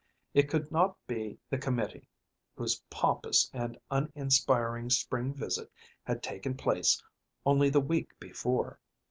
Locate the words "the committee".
1.51-2.07